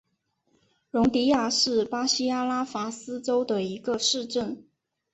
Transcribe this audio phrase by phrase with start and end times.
[0.89, 4.67] 容迪亚是巴西阿拉戈斯州的一个市镇。